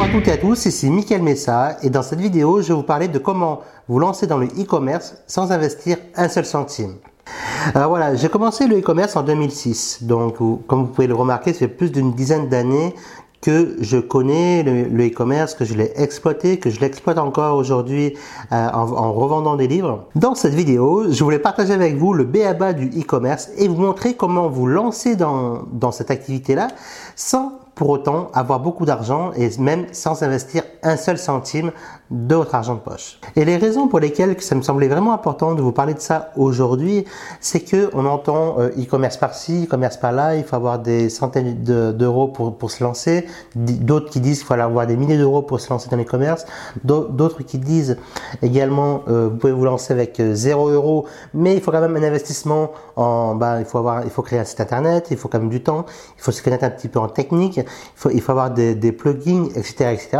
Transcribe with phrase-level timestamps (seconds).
[0.00, 2.74] Bonjour à toutes et à tous, ici Mickaël Messa et dans cette vidéo je vais
[2.74, 6.94] vous parler de comment vous lancer dans le e-commerce sans investir un seul centime.
[7.74, 11.58] Alors voilà, j'ai commencé le e-commerce en 2006, donc comme vous pouvez le remarquer, ça
[11.58, 12.94] fait plus d'une dizaine d'années
[13.42, 18.14] que je connais le e-commerce, que je l'ai exploité, que je l'exploite encore aujourd'hui
[18.52, 20.06] euh, en, revendant des livres.
[20.14, 24.14] Dans cette vidéo, je voulais partager avec vous le BABA du e-commerce et vous montrer
[24.14, 26.68] comment vous lancer dans, dans cette activité-là
[27.16, 31.72] sans pour autant avoir beaucoup d'argent et même sans investir un seul centime
[32.10, 33.18] de votre argent de poche.
[33.36, 36.30] Et les raisons pour lesquelles ça me semblait vraiment important de vous parler de ça
[36.36, 37.06] aujourd'hui,
[37.40, 42.28] c'est que on entend euh, e-commerce par-ci, e-commerce par-là, il faut avoir des centaines d'euros
[42.28, 45.70] pour, pour se lancer, d'autres qui disent qu'il faut avoir des milliers d'euros pour se
[45.70, 46.44] lancer dans l'e-commerce,
[46.84, 47.96] d'autres qui disent
[48.42, 51.96] également euh, vous pouvez vous lancer avec 0 euh, euros, mais il faut quand même
[51.96, 55.28] un investissement en, bah, il faut avoir, il faut créer un site internet, il faut
[55.28, 55.86] quand même du temps,
[56.18, 57.60] il faut se connaître un petit peu en technique,
[58.12, 60.18] il faut avoir des, plugins, etc., etc.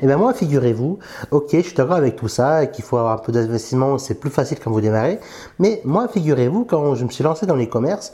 [0.00, 0.98] Et ben moi, figurez-vous,
[1.30, 4.30] ok, je suis d'accord avec tout ça, qu'il faut avoir un peu d'investissement, c'est plus
[4.30, 5.18] facile quand vous démarrez.
[5.58, 8.12] Mais moi, figurez-vous, quand je me suis lancé dans les commerces,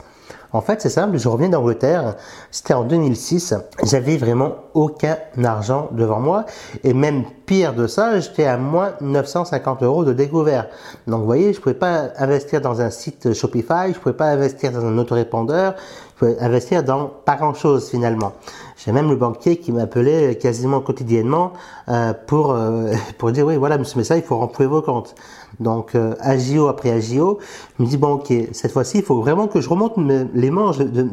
[0.53, 2.15] en fait, c'est simple, je reviens d'Angleterre,
[2.51, 6.45] c'était en 2006, j'avais vraiment aucun argent devant moi,
[6.83, 10.67] et même pire de ça, j'étais à moins 950 euros de découvert.
[11.07, 14.71] Donc, vous voyez, je pouvais pas investir dans un site Shopify, je pouvais pas investir
[14.71, 15.75] dans un autorépondeur,
[16.13, 18.33] je pouvais investir dans pas grand chose finalement.
[18.77, 21.53] J'ai même le banquier qui m'appelait quasiment quotidiennement
[21.87, 25.15] euh, pour euh, pour dire oui voilà monsieur Messa il faut remplir vos comptes.
[25.59, 27.39] Donc euh, agio après agio,
[27.77, 29.93] je me dis bon ok cette fois-ci il faut vraiment que je remonte
[30.33, 31.07] les manches de,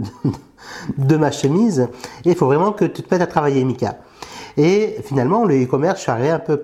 [0.98, 1.89] de, ma chemise
[2.25, 3.98] et il faut vraiment que tu te mettes à travailler Mika.
[4.56, 6.62] Et finalement le e-commerce je suis arrivé un peu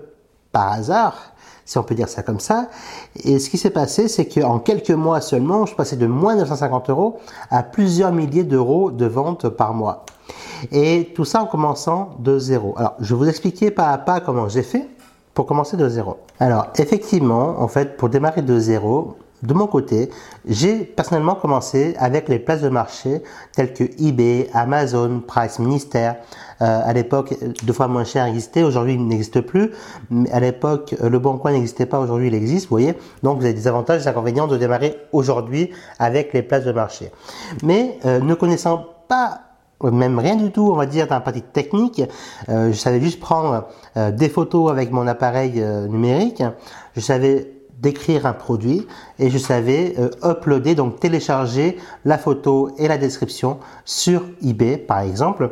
[0.52, 1.32] par hasard
[1.66, 2.68] si on peut dire ça comme ça.
[3.24, 6.88] Et ce qui s'est passé, c'est qu'en quelques mois seulement, je passais de moins 950
[6.88, 7.18] euros
[7.50, 10.06] à plusieurs milliers d'euros de ventes par mois.
[10.72, 12.74] Et tout ça en commençant de zéro.
[12.78, 14.88] Alors, je vais vous expliquer pas à pas comment j'ai fait
[15.34, 16.16] pour commencer de zéro.
[16.40, 20.10] Alors, effectivement, en fait, pour démarrer de zéro, de mon côté,
[20.46, 23.22] j'ai personnellement commencé avec les places de marché
[23.54, 26.16] telles que eBay, Amazon, Price Ministère.
[26.62, 29.72] Euh, à l'époque, deux fois moins cher existait, aujourd'hui il n'existe plus.
[30.32, 32.94] À l'époque, le Bon Coin n'existait pas, aujourd'hui il existe, vous voyez.
[33.22, 36.72] Donc vous avez des avantages et des inconvénients de démarrer aujourd'hui avec les places de
[36.72, 37.10] marché.
[37.62, 39.40] Mais euh, ne connaissant pas
[39.84, 42.02] même rien du tout, on va dire, dans la partie technique.
[42.48, 43.66] Euh, je savais juste prendre
[43.96, 46.42] euh, des photos avec mon appareil euh, numérique.
[46.94, 48.86] Je savais décrire un produit
[49.18, 49.94] et je savais
[50.24, 55.50] uploader, donc télécharger la photo et la description sur eBay, par exemple.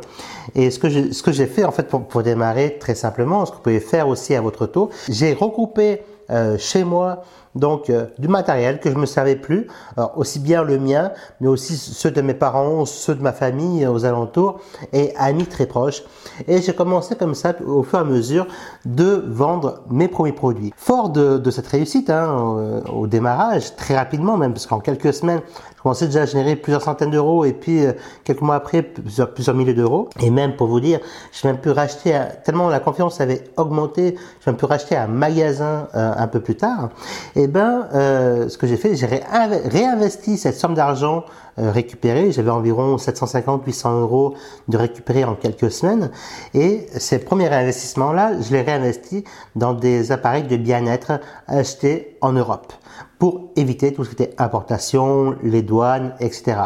[0.55, 3.45] Et ce que j'ai, ce que j'ai fait, en fait, pour, pour démarrer très simplement,
[3.45, 7.23] ce que vous pouvez faire aussi à votre tour, j'ai recoupé euh, chez moi
[7.55, 9.67] donc euh, du matériel que je me savais plus,
[10.15, 14.05] aussi bien le mien, mais aussi ceux de mes parents, ceux de ma famille aux
[14.05, 14.59] alentours
[14.93, 16.03] et amis très proches.
[16.47, 18.45] Et j'ai commencé comme ça au fur et à mesure
[18.85, 20.73] de vendre mes premiers produits.
[20.75, 25.41] Fort de, cette réussite hein, au, au, démarrage, très rapidement même, parce qu'en quelques semaines,
[25.85, 29.53] je commençais déjà à générer plusieurs centaines d'euros et puis euh, quelques mois après plusieurs,
[29.53, 30.09] milliers d'euros.
[30.19, 30.99] Et même pour vous dire,
[31.31, 35.87] j'ai même pu racheter, tellement la confiance avait augmenté, j'ai même pu racheter un magasin
[35.93, 36.89] un peu plus tard,
[37.35, 41.25] et eh ben, euh, ce que j'ai fait, j'ai réinvesti cette somme d'argent
[41.59, 42.31] euh, récupérée.
[42.31, 44.35] J'avais environ 750-800 euros
[44.67, 46.11] de récupérer en quelques semaines.
[46.53, 49.23] Et ces premiers réinvestissements-là, je les réinvestis
[49.55, 52.73] dans des appareils de bien-être achetés en Europe
[53.19, 56.57] pour éviter tout ce qui était importation, les douanes, etc.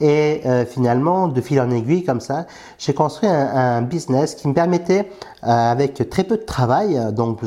[0.00, 2.46] Et euh, finalement, de fil en aiguille comme ça,
[2.78, 5.10] j'ai construit un, business qui me permettait,
[5.44, 7.40] euh, avec très peu de travail, donc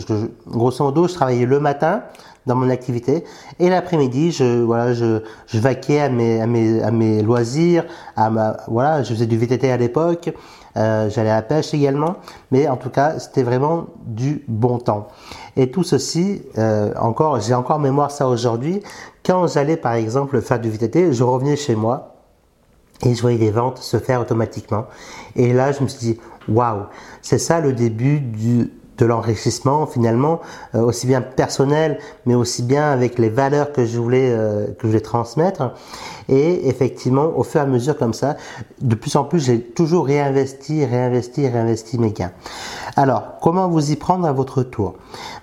[0.48, 2.04] grosso modo, je travaillais le matin
[2.46, 3.24] dans mon activité
[3.60, 7.86] et l'après-midi, je voilà, je, je vaquais à mes, à mes, à mes loisirs,
[8.16, 10.34] à ma voilà, je faisais du VTT à l'époque,
[10.78, 12.16] euh, j'allais à la pêche également,
[12.52, 15.08] mais en tout cas, c'était vraiment du bon temps.
[15.56, 18.82] Et tout ceci, euh, encore, j'ai encore mémoire ça aujourd'hui.
[19.26, 22.16] Quand j'allais par exemple faire du VTT, je revenais chez moi
[23.04, 24.86] et je voyais les ventes se faire automatiquement.
[25.36, 26.86] Et là, je me suis dit, waouh,
[27.22, 30.42] c'est ça le début du, de l'enrichissement finalement,
[30.76, 34.84] euh, aussi bien personnel, mais aussi bien avec les valeurs que je voulais euh, que
[34.84, 35.74] je voulais transmettre.
[36.30, 38.38] Et effectivement, au fur et à mesure comme ça,
[38.82, 42.32] de plus en plus, j'ai toujours réinvesti, réinvesti, réinvesti mes gains.
[42.96, 44.96] Alors, comment vous y prendre à votre tour?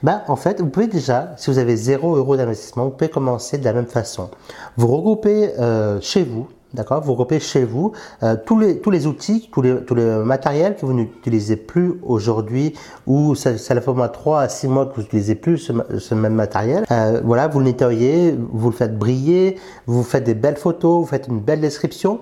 [0.03, 3.59] Ben, en fait, vous pouvez déjà, si vous avez 0 euros d'investissement, vous pouvez commencer
[3.59, 4.31] de la même façon.
[4.77, 7.03] Vous regroupez euh, chez vous D'accord?
[7.03, 7.93] Vous regroupez chez vous
[8.23, 11.95] euh, tous, les, tous les outils, tous les, tous les matériels que vous n'utilisez plus
[12.03, 12.75] aujourd'hui
[13.07, 15.73] ou ça, ça fait au moins 3 à 6 mois que vous n'utilisez plus ce,
[15.99, 16.85] ce, même matériel.
[16.91, 21.07] Euh, voilà, vous le nettoyez, vous le faites briller, vous faites des belles photos, vous
[21.07, 22.21] faites une belle description.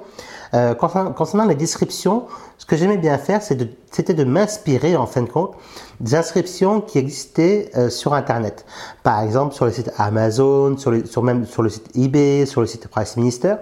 [0.54, 2.24] Euh, concernant, les descriptions,
[2.58, 5.54] ce que j'aimais bien faire, c'était de, m'inspirer en fin de compte
[6.00, 8.66] des inscriptions qui existaient euh, sur Internet.
[9.02, 12.66] Par exemple, sur le site Amazon, sur, sur, même sur le site eBay, sur le
[12.66, 13.54] site Price Minister.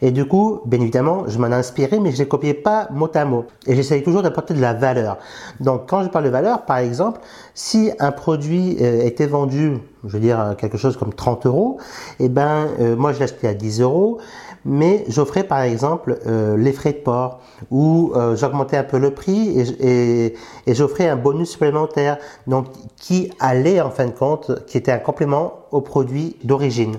[0.00, 3.24] Et du coup, bien évidemment, je m'en inspirais, mais je les copiais pas mot à
[3.24, 3.46] mot.
[3.66, 5.18] Et j'essayais toujours d'apporter de la valeur.
[5.60, 7.20] Donc, quand je parle de valeur, par exemple,
[7.54, 11.78] si un produit euh, était vendu, je veux dire quelque chose comme 30 euros,
[12.18, 14.18] et eh ben, moi je l'achetais à 10 euros
[14.64, 19.12] mais j'offrais par exemple euh, les frais de port ou euh, j'augmentais un peu le
[19.12, 20.34] prix et,
[20.66, 22.66] et, j'offrais un bonus supplémentaire donc
[22.96, 26.96] qui allait en fin de compte, qui était un complément au produit d'origine.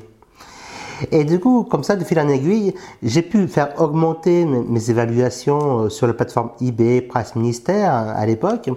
[1.11, 5.79] Et du coup, comme ça, de fil en aiguille, j'ai pu faire augmenter mes, évaluations
[5.79, 8.69] euh, sur la plateforme eBay, Price Ministère à l'époque,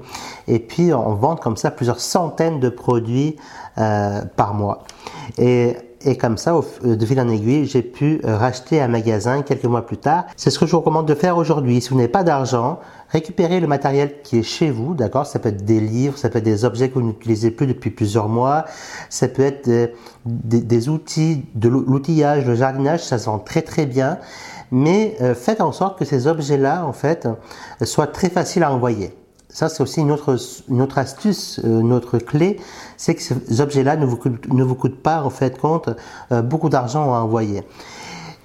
[0.49, 3.37] et puis en vendre comme ça plusieurs centaines de produits
[3.79, 4.85] euh, par mois.
[5.39, 6.55] Et et comme ça,
[6.85, 10.25] euh, de fil en aiguille, j'ai pu euh, racheter un magasin quelques mois plus tard.
[10.37, 11.81] C'est ce que je vous recommande de faire aujourd'hui.
[11.81, 15.27] Si vous n'avez pas d'argent, récupérez le matériel qui est chez vous, d'accord?
[15.27, 17.91] Ça peut être des livres, ça peut être des objets que vous n'utilisez plus depuis
[17.91, 18.65] plusieurs mois,
[19.09, 19.69] ça peut être
[20.27, 24.19] des, des, outils, de l'outillage, le jardinage, ça se vend très très bien.
[24.71, 27.29] Mais euh, faites en sorte que ces objets-là, en fait,
[27.83, 29.15] soient très faciles à envoyer.
[29.57, 30.37] Ça, c'est aussi une autre,
[30.69, 32.61] une autre astuce, euh, une autre clé,
[32.99, 34.21] c'est que ces objets-là ne vous,
[34.51, 35.89] ne vous coûtent pas, en fait, compte,
[36.31, 37.63] euh, beaucoup d'argent à envoyer.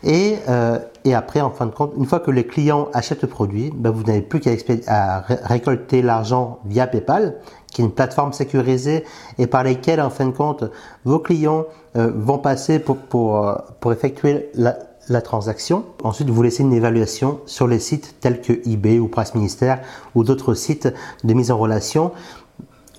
[0.05, 3.27] Et, euh, et après, en fin de compte, une fois que les clients achètent le
[3.27, 7.35] produit, ben vous n'avez plus qu'à récolter l'argent via PayPal,
[7.73, 9.03] qui est une plateforme sécurisée
[9.37, 10.63] et par laquelle, en fin de compte,
[11.03, 14.77] vos clients vont passer pour, pour, pour effectuer la,
[15.11, 15.85] la transaction.
[16.03, 19.81] Ensuite, vous laissez une évaluation sur les sites tels que eBay ou Price Ministère
[20.15, 20.89] ou d'autres sites
[21.23, 22.11] de mise en relation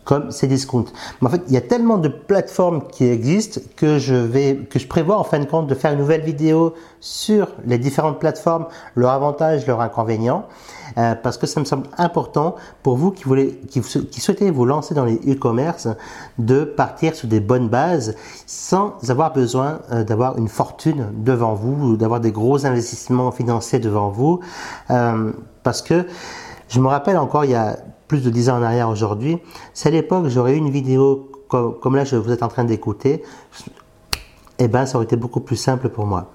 [0.05, 0.87] comme Cdiscount.
[1.21, 4.79] Mais en fait, il y a tellement de plateformes qui existent que je vais, que
[4.79, 8.67] je prévois en fin de compte de faire une nouvelle vidéo sur les différentes plateformes,
[8.97, 10.47] leurs avantages, leurs inconvénients,
[10.99, 13.83] euh, parce que ça me semble important pour vous qui voulez, qui,
[14.21, 15.89] souhaitez vous lancer dans les e-commerce,
[16.39, 18.15] de partir sur des bonnes bases
[18.47, 23.79] sans avoir besoin euh, d'avoir une fortune devant vous ou d'avoir des gros investissements financiers
[23.79, 24.41] devant vous,
[24.91, 25.33] euh,
[25.63, 26.07] parce que
[26.69, 27.77] je me rappelle encore il y a
[28.13, 29.39] plus de 10 ans en arrière aujourd'hui,
[29.73, 32.65] c'est à l'époque j'aurais eu une vidéo comme, comme, là je vous êtes en train
[32.65, 33.23] d'écouter,
[34.59, 36.31] eh ben ça aurait été beaucoup plus simple pour moi.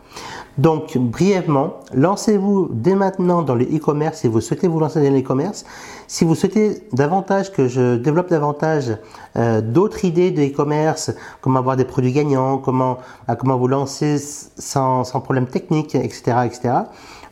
[0.57, 5.65] Donc brièvement, lancez-vous dès maintenant dans le e-commerce si vous souhaitez vous lancer dans l'e-commerce.
[6.07, 8.97] Si vous souhaitez davantage que je développe davantage
[9.35, 12.97] euh, d'autres idées de e-commerce, comment avoir des produits gagnants, comment,
[13.37, 16.73] comment vous lancer sans, sans problème technique, etc., etc.,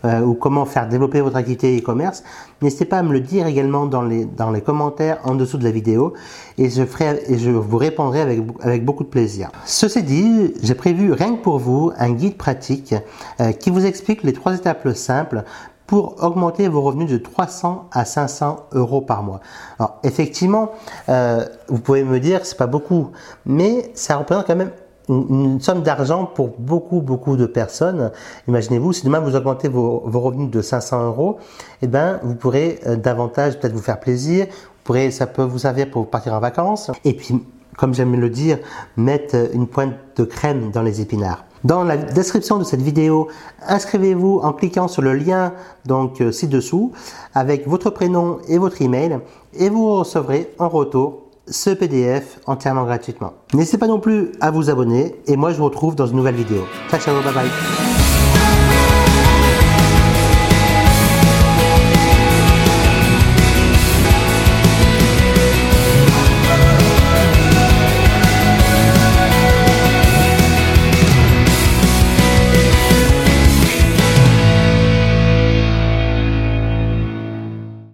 [0.06, 2.24] euh, ou comment faire développer votre activité e-commerce,
[2.62, 5.64] n'hésitez pas à me le dire également dans les, dans les commentaires en dessous de
[5.64, 6.14] la vidéo
[6.58, 9.50] et je, ferai, et je vous répondrai avec, avec beaucoup de plaisir.
[9.66, 12.96] Ceci dit, j'ai prévu rien que pour vous un guide pratique
[13.42, 15.44] euh, qui vous explique les trois étapes simples
[15.88, 19.40] pour augmenter vos revenus de 300 à 500 euros par mois.
[19.80, 20.72] Alors effectivement,
[21.10, 23.12] euh, vous pouvez me dire c'est pas beaucoup,
[23.46, 24.72] mais ça représente quand même
[25.10, 28.12] une, somme d'argent pour beaucoup, beaucoup de personnes.
[28.48, 31.38] Imaginez-vous, si demain vous augmentez vos, revenus de 500 euros,
[31.82, 34.46] eh ben, vous pourrez euh, davantage peut-être vous faire plaisir.
[34.48, 36.92] Vous pourrez, ça peut vous servir pour partir en vacances.
[37.04, 37.44] Et puis,
[37.78, 38.60] comme j'aime le dire,
[38.98, 41.46] mettre une pointe de crème dans les épinards.
[41.66, 43.28] Dans la description de cette vidéo,
[43.68, 45.52] inscrivez-vous en cliquant sur le lien
[45.86, 46.92] donc euh, ci-dessous
[47.34, 49.20] avec votre prénom et votre email
[49.58, 53.34] et vous recevrez en retour ce PDF entièrement gratuitement.
[53.54, 56.36] N'hésitez pas non plus à vous abonner et moi je vous retrouve dans une nouvelle
[56.36, 56.66] vidéo.
[56.90, 57.95] Ciao ciao, bye bye.